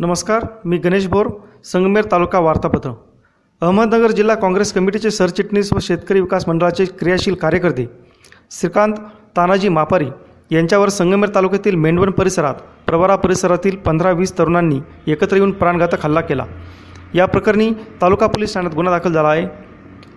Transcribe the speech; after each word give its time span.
नमस्कार 0.00 0.44
मी 0.64 0.76
गणेश 0.78 1.06
बोर 1.06 1.26
संगमेर 1.64 2.04
तालुका 2.12 2.38
वार्तापत्र. 2.40 2.90
अहमदनगर 3.62 4.10
जिल्हा 4.10 4.36
काँग्रेस 4.36 4.72
कमिटीचे 4.72 5.10
सरचिटणीस 5.10 5.72
व 5.72 5.78
शेतकरी 5.82 6.20
विकास 6.20 6.48
मंडळाचे 6.48 6.84
क्रियाशील 7.00 7.34
कार्यकर्ते 7.34 7.84
श्रीकांत 8.50 8.94
तानाजी 9.36 9.68
मापारी 9.68 10.06
यांच्यावर 10.50 10.88
संगमेर 10.88 11.34
तालुक्यातील 11.34 11.74
मेंढवण 11.74 12.10
परिसरात 12.10 12.62
प्रवरा 12.86 13.16
परिसरातील 13.16 13.76
पंधरा 13.76 14.10
वीस 14.10 14.36
तरुणांनी 14.38 14.80
एकत्र 15.06 15.36
येऊन 15.36 15.52
प्राणघातक 15.52 16.04
हल्ला 16.04 16.20
केला. 16.20 16.46
या 17.14 17.26
प्रकरणी 17.26 17.70
तालुका 18.02 18.26
पोलीस 18.26 18.54
ठाण्यात 18.54 18.74
गुन्हा 18.74 18.98
दाखल 18.98 19.12
झाला 19.12 19.28
आहे. 19.28 19.46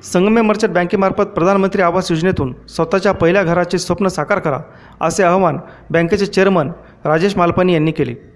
संगमेर 0.04 0.44
मर्चंट 0.44 0.74
बँकेमार्फत 0.74 1.36
प्रधानमंत्री 1.36 1.82
आवास 1.82 2.12
योजनेतून 2.12 2.54
स्वतःच्या 2.70 3.12
पहिल्या 3.12 3.44
घराचे 3.44 3.78
स्वप्न 3.78 4.08
साकार 4.08 4.40
करा 4.40 4.60
असे 5.02 5.24
आवाहन 5.24 5.58
बँकेचे 5.92 6.26
चेअरमन 6.26 6.72
राजेश 7.06 7.38
मालपानी 7.38 7.74
यांनी 7.74 7.92
केले. 7.92 8.33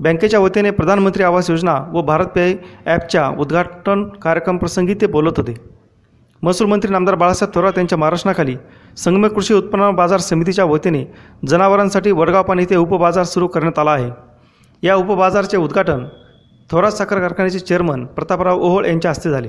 बँकेच्या 0.00 0.40
वतीने 0.40 0.70
प्रधानमंत्री 0.70 1.22
आवास 1.24 1.48
योजना 1.50 1.74
व 1.92 2.00
भारत 2.06 2.26
पे 2.34 2.52
ॲपच्या 2.86 3.28
उद्घाटन 3.38 4.02
कार्यक्रमप्रसंगी 4.22 4.94
ते 5.00 5.06
बोलत 5.06 5.36
होते. 5.36 5.54
महसूल 6.42 6.66
मंत्री 6.68 6.90
नामदार 6.92 7.14
बाळासाहेब 7.14 7.54
थोरात 7.54 7.78
यांच्या 7.78 7.98
मार्गदर्शनाखाली 7.98 8.56
संगमे 8.96 9.28
कृषी 9.28 9.54
उत्पन्न 9.54 9.90
बाजार 9.96 10.18
समितीच्या 10.20 10.64
वतीने 10.64 11.04
जनावरांसाठी 11.48 12.10
वडगावपान 12.10 12.58
येथे 12.58 12.76
उपबाजार 12.76 13.24
सुरू 13.24 13.46
करण्यात 13.46 13.78
आला 13.78 13.90
आहे. 13.90 14.10
या 14.82 14.94
उपबाजारचे 14.94 15.56
उद्घाटन 15.56 16.04
थोरात 16.70 16.92
साखर 16.92 17.20
कारखान्याचे 17.20 17.58
चेअरमन 17.58 18.04
प्रतापराव 18.04 18.60
ओहोळ 18.60 18.86
यांच्या 18.86 19.10
हस्ते 19.10 19.30
झाले. 19.30 19.48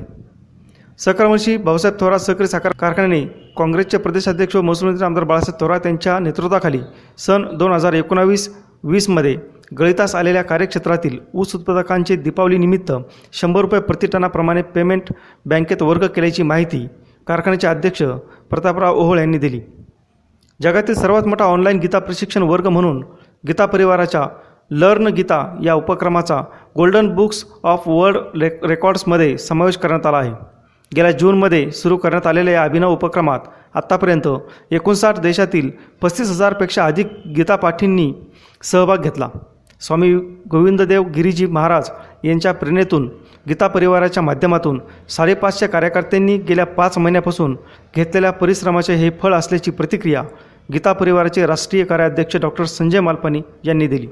सहकारमंत्री 1.00 1.58
भाऊसाहेब 1.58 2.00
थोरात 2.00 2.20
सहकारी 2.20 2.48
साखर 2.48 2.72
कारखान्याने 2.80 3.22
काँग्रेसचे 3.58 3.98
प्रदेशाध्यक्ष 3.98 4.56
व 4.56 4.62
महसूल 4.62 4.90
मंत्री 4.90 5.06
आमदार 5.06 5.24
बाळासाहेब 5.24 5.60
थोरात 5.62 5.86
यांच्या 5.86 6.18
नेतृत्वाखाली 6.20 6.80
सन 7.18 7.46
दोन 7.58 7.72
हजार 7.72 7.94
एकोणावीस 7.94 8.50
वीसमध्ये 8.84 9.36
गळितास 9.80 10.16
आलेल्या 10.16 10.42
कार्यक्षेत्रातील 10.44 11.18
ऊस 11.34 11.56
उत्पादकांचे 11.56 12.16
दीपावलीनिमित्त 12.16 12.92
शंभर 13.34 13.62
रुपये 13.62 13.80
प्रतिटनाप्रमाणे 13.82 14.62
पेमेंट 14.76 15.12
बँकेत 15.46 15.82
वर्ग 15.84 16.06
केल्याची 16.06 16.44
माहिती 16.44 16.86
कारखान्याचे 17.28 17.68
अध्यक्ष 17.68 18.04
प्रतापराव 18.50 18.98
ओहोळ 18.98 19.20
यांनी 19.20 19.38
दिली. 19.38 19.60
जगातील 20.60 20.96
सर्वात 20.96 21.24
मोठा 21.28 21.46
ऑनलाईन 21.46 21.80
गीता 21.80 22.00
प्रशिक्षण 22.00 22.44
वर्ग 22.44 22.68
म्हणून 22.68 23.02
गीता 23.48 23.66
परिवाराच्या 23.66 24.28
लर्न 24.72 25.08
गीता 25.08 25.44
या 25.64 25.74
उपक्रमाचा 25.76 26.42
गोल्डन 26.78 27.14
बुक्स 27.16 27.44
ऑफ 27.64 27.88
वर्ल्ड 27.88 28.18
रे 28.42 28.50
रेकॉर्ड्समध्ये 28.68 29.38
समावेश 29.38 29.78
करण्यात 29.78 30.06
आला 30.06 30.18
आहे. 30.18 30.32
गेल्या 30.92 31.12
जूनमध्ये 31.12 31.70
सुरू 31.72 31.98
करण्यात 31.98 32.28
आलेल्या 32.28 32.54
या 32.54 32.64
अभिनव 32.64 32.92
उपक्रमात 32.94 33.40
आत्तापर्यंत 33.76 34.28
एकोणसाठ 34.72 35.20
देशातील 35.20 35.70
पस्तीस 36.02 36.30
हजारपेक्षा 36.30 36.86
अधिक 36.86 37.08
गीतापाठींनी 37.36 38.12
सहभाग 38.64 39.02
घेतला. 39.02 39.28
स्वामी 39.82 40.14
गोविंददेव 40.52 41.04
गिरीजी 41.16 41.46
महाराज 41.46 41.90
यांच्या 42.24 42.54
प्रेरणेतून 42.54 43.10
गीता 43.50 43.68
परिवाराच्या 43.68 44.24
माध्यमातून 44.24 44.80
साडेपाचशे 45.10 45.68
कार्यकर्त्यांनी 45.68 46.38
गेल्या 46.38 46.66
पाच 46.66 46.98
महिन्यापासून 46.98 47.56
घेतलेल्या 47.96 48.32
परिश्रमाचे 48.32 48.94
हे 48.94 49.10
फळ 49.22 49.34
असल्याची 49.34 49.72
प्रतिक्रिया 49.72 50.24
गीता 50.74 50.94
परिवाराचे 50.94 51.46
राष्ट्रीय 51.46 51.84
कार्याध्यक्ष 51.86 52.38
डॉक्टर 52.38 52.66
संजय 52.66 53.00
मालपानी 53.00 53.42
यांनी 53.64 53.88
दिली. 53.88 54.08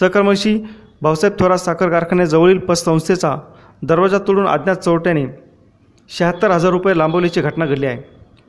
सहकर्मशी 0.00 0.58
भाऊसाहेब 1.02 1.38
थोरात 1.40 1.58
साखर 1.58 1.88
कारखान्याजवळील 1.88 2.58
पतसंस्थेचा 2.58 3.36
दरवाजा 3.82 4.18
तोडून 4.18 4.46
अज्ञात 4.46 4.76
चोरट्याने 4.76 5.24
शहात्तर 6.18 6.50
हजार 6.50 6.70
रुपये 6.70 6.98
लांबवल्याची 6.98 7.40
घटना 7.40 7.66
घडली 7.66 7.86
आहे. 7.86 8.02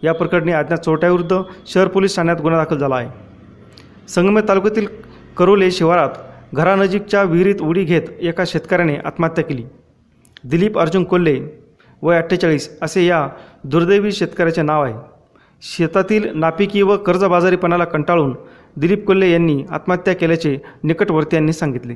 या 0.04 0.14
प्रकरणी 0.14 0.52
अज्ञात 0.52 0.78
चोरट्याविरुद्ध 0.78 1.42
शहर 1.68 1.88
पोलीस 1.88 2.16
ठाण्यात 2.16 2.42
गुन्हा 2.42 2.64
दाखल 2.64 2.78
झाला 2.78 2.96
आहे. 2.96 3.10
संगमेर 4.08 4.48
तालुक्यातील 4.48 4.88
करोले 5.38 5.72
शिवारात 5.72 6.10
घरानजीकच्या 6.54 7.24
विहिरीत 7.24 7.62
उडी 7.62 7.84
घेत 7.84 8.02
एका 8.20 8.44
शेतकऱ्याने 8.48 8.96
आत्महत्या 8.96 9.44
केली. 9.44 9.64
दिलीप 10.44 10.80
अर्जुन 10.80 11.04
कोल्हे 11.04 11.40
वय 12.02 12.18
अठ्ठेचाळीस 12.18 12.78
असे 12.82 13.06
या 13.06 13.28
दुर्दैवी 13.64 14.12
शेतकऱ्याचे 14.12 14.62
नाव 14.62 14.84
आहे. 14.84 14.94
शेतातील 15.62 16.28
नापिकी 16.36 16.82
व 16.82 16.98
कर्जबाजारीपणाला 16.98 17.86
कंटाळून 17.86 18.36
दिलीप 18.78 19.06
कोल्हे 19.06 19.32
यांनी 19.32 19.64
आत्महत्या 19.70 20.16
केल्याचे 20.16 20.58
निकटवर्तीयांनी 20.84 21.54
सांगितले. 21.54 21.96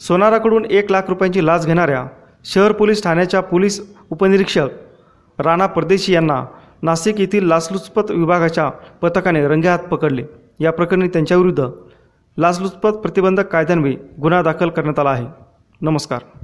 सोनाराकडून 0.00 0.64
एक 0.64 0.90
लाख 0.90 1.02
रुपयांची 1.08 1.46
लाच 1.46 1.66
घेणाऱ्या 1.66 2.06
शहर 2.44 2.72
पोलीस 2.72 3.02
ठाण्याच्या 3.02 3.40
पोलीस 3.40 3.80
उपनिरीक्षक 4.10 4.68
राणा 5.38 5.66
परदेशी 5.66 6.12
यांना 6.12 6.44
नाशिक 6.82 7.20
येथील 7.20 7.46
लाचलुचपत 7.46 8.10
विभागाच्या 8.10 8.68
पथकाने 8.70 9.48
रंगेहात 9.48 9.78
पकडले. 9.78 10.22
या 10.60 10.72
प्रकरणी 10.72 11.08
त्यांच्याविरुद्ध 11.08 11.66
लाचलुचपत 12.38 12.90
प्रतिबंधक 12.90 13.46
कायद्यान्वये 13.46 13.96
गुन्हा 14.20 14.42
दाखल 14.42 14.68
करण्यात 14.68 14.98
आला 14.98 15.10
आहे. 15.10 15.26
नमस्कार. 15.80 16.41